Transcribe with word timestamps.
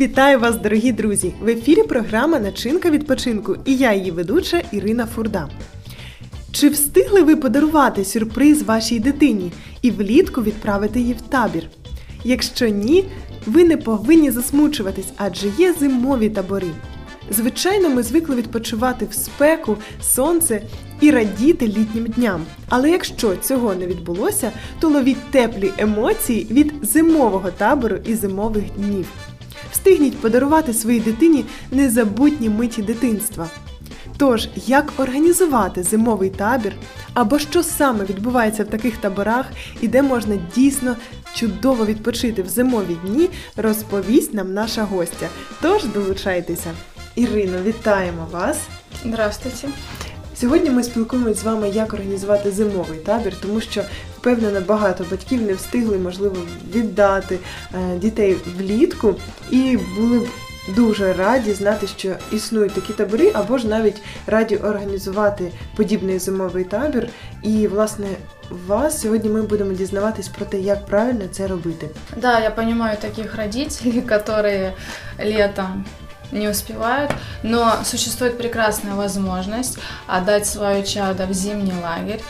Вітаю 0.00 0.40
вас, 0.40 0.56
дорогі 0.56 0.92
друзі! 0.92 1.34
В 1.40 1.48
ефірі 1.48 1.82
програма 1.82 2.38
Начинка 2.38 2.90
відпочинку 2.90 3.56
і 3.64 3.76
я 3.76 3.92
її 3.94 4.10
ведуча 4.10 4.62
Ірина 4.72 5.06
Фурда. 5.06 5.48
Чи 6.52 6.68
встигли 6.68 7.22
ви 7.22 7.36
подарувати 7.36 8.04
сюрприз 8.04 8.62
вашій 8.62 9.00
дитині 9.00 9.52
і 9.82 9.90
влітку 9.90 10.42
відправити 10.42 11.00
її 11.00 11.12
в 11.12 11.20
табір? 11.20 11.68
Якщо 12.24 12.68
ні, 12.68 13.04
ви 13.46 13.64
не 13.64 13.76
повинні 13.76 14.30
засмучуватись, 14.30 15.12
адже 15.16 15.48
є 15.58 15.72
зимові 15.72 16.30
табори. 16.30 16.70
Звичайно, 17.30 17.90
ми 17.90 18.02
звикли 18.02 18.36
відпочивати 18.36 19.06
в 19.10 19.14
спеку, 19.14 19.76
сонце 20.02 20.62
і 21.00 21.10
радіти 21.10 21.66
літнім 21.66 22.06
дням. 22.06 22.44
Але 22.68 22.90
якщо 22.90 23.36
цього 23.36 23.74
не 23.74 23.86
відбулося, 23.86 24.52
то 24.80 24.88
ловіть 24.88 25.30
теплі 25.30 25.72
емоції 25.78 26.46
від 26.50 26.72
зимового 26.82 27.50
табору 27.50 27.96
і 28.06 28.14
зимових 28.14 28.64
днів. 28.76 29.06
Встигніть 29.80 30.18
подарувати 30.18 30.74
своїй 30.74 31.00
дитині 31.00 31.44
незабутні 31.70 32.48
миті 32.48 32.82
дитинства. 32.82 33.48
Тож, 34.16 34.48
як 34.66 34.92
організувати 34.98 35.82
зимовий 35.82 36.30
табір, 36.30 36.72
або 37.14 37.38
що 37.38 37.62
саме 37.62 38.04
відбувається 38.04 38.64
в 38.64 38.66
таких 38.66 38.96
таборах 38.96 39.46
і 39.80 39.88
де 39.88 40.02
можна 40.02 40.38
дійсно 40.54 40.96
чудово 41.34 41.86
відпочити 41.86 42.42
в 42.42 42.48
зимові 42.48 42.96
дні, 43.04 43.28
розповість 43.56 44.34
нам 44.34 44.54
наша 44.54 44.82
гостя. 44.84 45.28
Тож 45.62 45.84
долучайтеся. 45.84 46.70
Ірино, 47.14 47.62
вітаємо 47.62 48.28
вас! 48.32 48.58
Здравствуйте. 49.04 49.68
Сьогодні 50.34 50.70
ми 50.70 50.82
спілкуємось 50.82 51.38
з 51.38 51.44
вами, 51.44 51.68
як 51.68 51.94
організувати 51.94 52.50
зимовий 52.50 52.98
табір, 52.98 53.36
тому 53.42 53.60
що 53.60 53.82
впевнена, 54.20 54.60
багато 54.60 55.04
батьків 55.10 55.42
не 55.42 55.54
встигли, 55.54 55.98
можливо, 55.98 56.36
віддати 56.74 57.38
е, 57.74 57.98
дітей 57.98 58.36
влітку 58.58 59.14
і 59.50 59.78
були 59.96 60.18
б 60.18 60.28
дуже 60.76 61.12
раді 61.12 61.52
знати, 61.52 61.86
що 61.86 62.16
існують 62.32 62.74
такі 62.74 62.92
табори, 62.92 63.32
або 63.34 63.58
ж 63.58 63.66
навіть 63.66 64.02
раді 64.26 64.56
організувати 64.56 65.52
подібний 65.76 66.18
зимовий 66.18 66.64
табір. 66.64 67.08
І, 67.42 67.66
власне, 67.66 68.06
вас 68.66 69.00
сьогодні 69.00 69.30
ми 69.30 69.42
будемо 69.42 69.72
дізнаватись 69.72 70.28
про 70.28 70.46
те, 70.46 70.60
як 70.60 70.86
правильно 70.86 71.24
це 71.30 71.46
робити. 71.46 71.88
Да, 72.16 72.40
я 72.40 72.50
понимаю 72.50 72.96
таких 73.00 73.36
родителей, 73.36 74.00
которые 74.08 74.72
летом 75.18 75.84
не 76.32 76.50
успевают, 76.50 77.10
но 77.42 77.72
существует 77.84 78.38
прекрасная 78.38 78.94
возможность 78.94 79.78
отдать 80.06 80.46
свое 80.46 80.82
чадо 80.82 81.26
в 81.26 81.32
зимний 81.32 81.74
лагерь. 81.82 82.20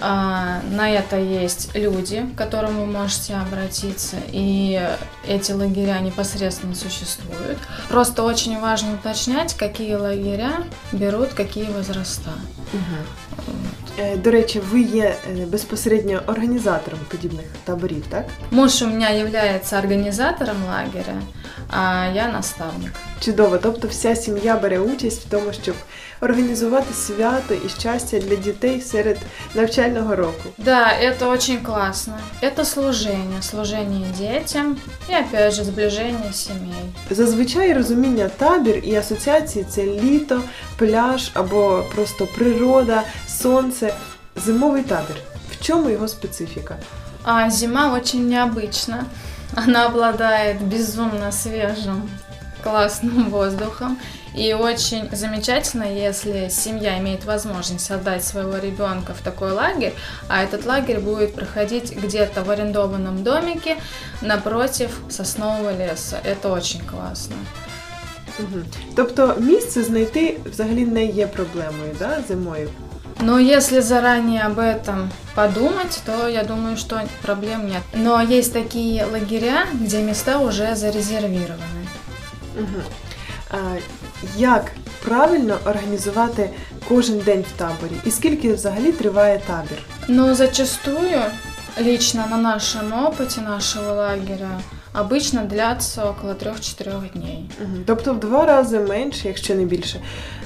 А, 0.00 0.60
На 0.70 0.90
это 0.90 1.16
есть 1.18 1.74
люди, 1.74 2.26
к 2.34 2.38
которым 2.38 2.78
вы 2.78 2.86
можете 2.86 3.34
обратиться, 3.34 4.16
и 4.32 4.80
эти 5.26 5.52
лагеря 5.52 5.98
непосредственно 6.00 6.74
существуют. 6.74 7.58
Просто 7.88 8.22
очень 8.22 8.58
важно 8.60 8.94
уточнять, 8.94 9.54
какие 9.54 9.94
лагеря 9.94 10.64
берут 10.92 11.34
какие 11.34 11.64
возраста. 11.64 12.30
Е, 12.72 12.78
До 14.24 14.30
речі, 14.30 14.60
ви 14.70 14.80
є 14.80 15.14
е, 15.30 15.46
безпосередньо 15.46 16.20
організатором 16.26 17.00
подібних 17.10 17.46
таборів, 17.64 18.04
так? 18.08 18.26
Муж 18.50 18.82
у 18.82 18.86
меня 18.86 19.10
является 19.10 19.78
организатором 19.78 20.56
лагеря, 20.68 21.22
а 21.70 22.06
я 22.14 22.28
наставник. 22.28 22.92
Чудово, 23.20 23.58
тобто 23.58 23.88
вся 23.88 24.16
сім'я 24.16 24.56
бере 24.56 24.78
участь 24.78 25.26
в 25.26 25.30
тому, 25.30 25.52
щоб 25.62 25.74
організувати 26.20 26.94
свято 26.94 27.54
і 27.54 27.68
щастя 27.68 28.18
для 28.18 28.36
дітей 28.36 28.80
серед 28.80 29.18
навчального 29.54 30.16
року. 30.16 30.42
Да, 30.58 30.92
это 31.02 31.30
очень 31.30 31.58
классно. 31.58 32.18
Это 32.42 32.64
служение, 32.64 33.42
служение 33.42 34.06
детям 34.18 34.78
и 35.10 35.14
опять 35.14 35.54
же 35.54 35.64
сближение 35.64 36.32
семей. 36.32 36.84
Зазвичай 37.10 37.72
розуміння 37.72 38.30
табір 38.38 38.76
і 38.84 38.94
асоціації 38.94 39.64
це 39.68 39.84
літо, 39.84 40.42
пляж 40.76 41.30
або 41.34 41.84
просто 41.94 42.26
природа, 42.26 43.02
сонце, 43.39 43.93
зимовий 44.45 44.83
табір. 44.83 45.15
В 45.51 45.63
чому 45.63 45.89
його 45.89 46.07
специфіка? 46.07 46.77
А 47.23 47.49
зима 47.49 47.93
очень 47.93 48.29
необычна. 48.29 49.05
Она 49.55 49.85
обладает 49.85 50.61
безумно 50.61 51.31
свежим, 51.31 52.09
классным 52.63 53.29
воздухом. 53.29 53.97
И 54.35 54.53
очень 54.53 55.09
замечательно, 55.15 55.83
если 55.83 56.49
семья 56.49 56.99
имеет 56.99 57.23
возможность 57.23 57.89
отдать 57.89 58.23
своего 58.23 58.57
ребенка 58.57 59.13
в 59.13 59.21
такой 59.21 59.51
лагерь, 59.51 59.93
а 60.27 60.43
этот 60.43 60.65
лагерь 60.65 60.99
будет 60.99 61.33
проходить 61.35 61.95
где-то 61.95 62.43
в 62.43 62.49
арендованном 62.49 63.23
домике 63.23 63.77
напротив 64.21 64.99
соснового 65.09 65.71
леса. 65.71 66.19
Это 66.25 66.51
очень 66.51 66.81
классно. 66.81 67.35
Угу. 68.39 68.63
Тобто 68.95 69.35
місце 69.39 69.83
знайти 69.83 70.37
взагалі 70.51 70.85
не 70.85 71.05
є 71.05 71.27
проблемою 71.27 71.95
да, 71.99 72.19
зимою. 72.27 72.69
Но 73.21 73.39
если 73.39 73.79
заранее 73.79 74.43
об 74.43 74.59
этом 74.59 75.09
подумать, 75.35 76.01
то 76.05 76.27
я 76.27 76.43
думаю, 76.43 76.77
что 76.77 77.01
проблем 77.21 77.67
нет. 77.67 77.81
Но 77.93 78.21
есть 78.21 78.53
такие 78.53 79.05
лагеря, 79.05 79.65
где 79.73 80.01
места 80.01 80.39
уже 80.39 80.75
зарезервированы. 80.75 81.87
Угу. 82.55 82.81
А, 83.51 83.57
як 84.37 84.71
правильно 85.03 85.57
організувати 85.65 86.49
кожен 86.87 87.19
день 87.19 87.45
в 87.55 87.59
таборі? 87.59 87.95
І 88.05 88.11
скільки 88.11 88.53
взагалі 88.53 88.91
триває 88.91 89.41
табір? 89.47 89.79
Но 90.07 90.35
зачастую, 90.35 91.21
лично 91.77 92.27
на 92.29 92.37
нашем 92.37 92.93
опыте 92.93 93.41
нашего 93.41 93.93
лагеря, 93.93 94.59
обычно 94.92 95.44
длятся 95.44 96.04
около 96.04 96.32
3-4 96.32 97.12
дней. 97.12 97.50
Угу. 97.60 97.82
Тобто 97.86 98.14
в 98.14 98.20
два 98.20 98.46
рази 98.46 98.80
менше, 98.80 99.28
якщо 99.28 99.54
не 99.54 99.64
більше, 99.64 100.00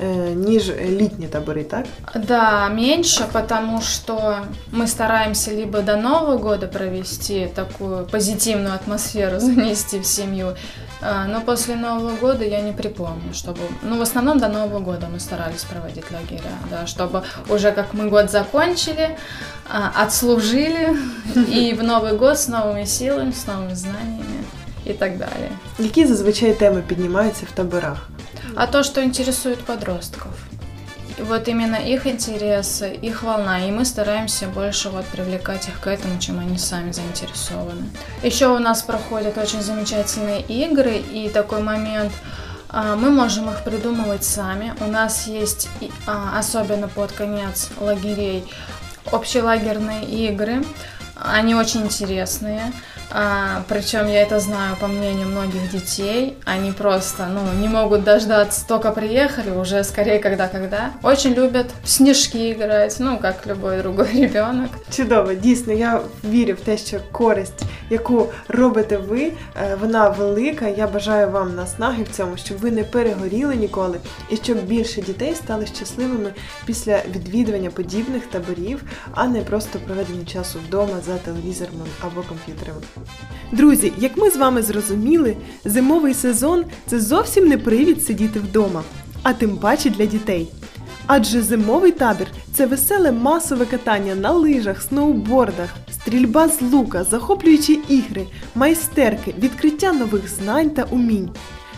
е, 0.00 0.06
ніж 0.34 0.68
літні 0.68 1.26
табори, 1.26 1.64
так? 1.64 1.86
Да, 2.14 2.68
меньше, 2.68 3.24
потому 3.32 3.80
что 3.80 4.38
мы 4.72 4.86
стараемся 4.86 5.50
либо 5.50 5.80
до 5.80 5.96
Нового 5.96 6.38
года 6.38 6.66
провести 6.66 7.50
такую 7.54 8.04
позитивную 8.04 8.74
атмосферу, 8.74 9.40
занести 9.40 9.98
в 9.98 10.06
семью, 10.06 10.56
но 11.01 11.41
после 11.41 11.75
Нового 11.75 12.15
года 12.15 12.45
я 12.45 12.61
не 12.61 12.73
припомню, 12.73 13.33
чтобы... 13.33 13.59
Ну, 13.81 13.97
в 13.97 14.01
основном 14.01 14.39
до 14.39 14.47
Нового 14.47 14.79
года 14.79 15.07
мы 15.13 15.19
старались 15.19 15.63
проводить 15.63 16.11
лагеря, 16.11 16.51
да, 16.69 16.85
чтобы 16.85 17.23
уже 17.49 17.71
как 17.71 17.93
мы 17.93 18.09
год 18.09 18.29
закончили, 18.29 19.17
а, 19.69 19.91
отслужили, 20.03 20.95
и 21.35 21.73
в 21.73 21.83
Новый 21.83 22.17
год 22.17 22.37
с 22.37 22.47
новыми 22.47 22.85
силами, 22.85 23.31
с 23.31 23.47
новыми 23.47 23.73
знаниями 23.73 24.45
и 24.85 24.93
так 24.93 25.17
далее. 25.17 25.51
Які 25.79 26.05
зазвичай 26.05 26.53
теми 26.53 26.81
піднімаються 26.81 27.45
в 27.45 27.51
таборах? 27.51 28.09
А 28.55 28.67
то, 28.67 28.83
что 28.83 29.01
интересует 29.01 29.59
подростков. 29.65 30.44
Вот 31.18 31.48
именно 31.48 31.76
их 31.76 32.06
интересы, 32.06 32.90
их 32.90 33.22
волна, 33.22 33.66
и 33.66 33.70
мы 33.70 33.86
стараемся 33.86 34.48
больше 34.48 34.90
вот 34.90 35.06
привлекать 35.06 35.68
их 35.68 35.80
к 35.80 35.86
этому, 35.86 36.18
чем 36.20 36.38
они 36.38 36.58
сами 36.58 36.92
заинтересованы. 36.92 37.88
Еще 38.22 38.48
у 38.48 38.58
нас 38.58 38.82
проходят 38.82 39.38
очень 39.38 39.62
замечательные 39.62 40.42
игры, 40.42 40.96
и 40.96 41.30
такой 41.30 41.62
момент, 41.62 42.12
а, 42.68 42.96
мы 42.96 43.10
можем 43.10 43.48
их 43.48 43.64
придумывать 43.64 44.24
сами. 44.24 44.74
У 44.80 44.86
нас 44.90 45.26
есть, 45.26 45.68
а, 46.06 46.38
особенно 46.38 46.88
под 46.88 47.12
конец 47.12 47.70
лагерей, 47.80 48.44
общелагерные 49.10 50.04
игры. 50.04 50.64
Они 51.14 51.54
очень 51.54 51.84
интересные. 51.84 52.72
А, 53.10 53.62
причем 53.68 54.08
я 54.08 54.22
это 54.22 54.40
знаю 54.40 54.76
по 54.76 54.86
мнению 54.86 55.28
многих 55.28 55.70
детей. 55.70 56.36
Они 56.44 56.72
просто, 56.72 57.26
ну, 57.26 57.40
не 57.60 57.68
могут 57.68 58.04
дождаться, 58.04 58.66
только 58.66 58.92
приехали, 58.92 59.50
уже 59.50 59.84
скорее 59.84 60.18
когда-когда. 60.18 60.92
Очень 61.02 61.34
любят 61.34 61.66
в 61.82 61.88
снежки 61.88 62.52
играть, 62.52 62.96
ну, 62.98 63.18
как 63.18 63.46
любой 63.46 63.78
другой 63.78 64.12
ребенок. 64.20 64.70
Чудово, 64.90 65.34
дійсно, 65.34 65.72
я 65.72 66.00
вірю 66.24 66.54
в 66.54 66.60
те, 66.60 66.78
що 66.78 67.00
користь, 67.12 67.62
яку 67.90 68.28
робите 68.48 68.96
ви, 68.96 69.32
е, 69.56 69.76
вона 69.80 70.08
велика. 70.08 70.68
Я 70.68 70.86
бажаю 70.86 71.30
вам 71.30 71.54
наснаги 71.54 72.02
в 72.02 72.16
цьому, 72.16 72.36
щоб 72.36 72.58
ви 72.58 72.70
не 72.70 72.84
перегоріли 72.84 73.56
ніколи, 73.56 73.98
і 74.30 74.36
щоб 74.36 74.62
більше 74.62 75.02
дітей 75.02 75.34
стали 75.34 75.66
щасливими 75.66 76.34
після 76.64 77.00
відвідування 77.14 77.70
подібних 77.70 78.26
таборів, 78.26 78.82
а 79.14 79.26
не 79.26 79.40
просто 79.40 79.78
проведення 79.78 80.24
часу 80.24 80.58
вдома 80.68 80.94
за 81.06 81.16
телевізором 81.16 81.74
або 82.00 82.22
комп'ютером. 82.22 82.76
Друзі, 83.52 83.92
як 83.98 84.16
ми 84.16 84.30
з 84.30 84.36
вами 84.36 84.62
зрозуміли, 84.62 85.36
зимовий 85.64 86.14
сезон 86.14 86.64
це 86.86 87.00
зовсім 87.00 87.48
не 87.48 87.58
привід 87.58 88.04
сидіти 88.04 88.40
вдома, 88.40 88.82
а 89.22 89.32
тим 89.32 89.56
паче 89.56 89.90
для 89.90 90.06
дітей. 90.06 90.48
Адже 91.06 91.42
зимовий 91.42 91.92
табір 91.92 92.26
це 92.54 92.66
веселе 92.66 93.12
масове 93.12 93.66
катання 93.66 94.14
на 94.14 94.30
лижах, 94.30 94.82
сноубордах, 94.82 95.74
стрільба 95.92 96.48
з 96.48 96.62
лука, 96.62 97.04
захоплюючі 97.04 97.80
ігри, 97.88 98.26
майстерки, 98.54 99.34
відкриття 99.38 99.92
нових 99.92 100.28
знань 100.28 100.70
та 100.70 100.82
умінь. 100.82 101.30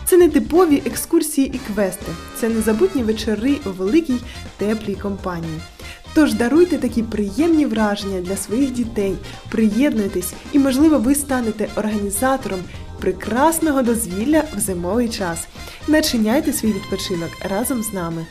Це 0.04 0.16
не 0.16 0.28
типові 0.28 0.82
екскурсії 0.86 1.46
і 1.46 1.58
квести, 1.58 2.12
це 2.40 2.48
незабутні 2.48 3.02
вечори 3.02 3.56
у 3.66 3.70
великій 3.70 4.18
теплій 4.56 4.94
компанії. 4.94 5.60
Тож 6.18 6.34
даруйте 6.34 6.78
такі 6.78 7.02
приємні 7.02 7.66
враження 7.66 8.20
для 8.20 8.36
своїх 8.36 8.70
дітей, 8.70 9.14
приєднуйтесь 9.48 10.32
і, 10.52 10.58
можливо, 10.58 10.98
ви 10.98 11.14
станете 11.14 11.68
організатором 11.76 12.60
прекрасного 13.00 13.82
дозвілля 13.82 14.42
в 14.56 14.58
зимовий 14.58 15.08
час. 15.08 15.46
Начиняйте 15.88 16.52
свій 16.52 16.72
відпочинок 16.72 17.30
разом 17.50 17.82
з 17.82 17.92
нами. 17.92 18.26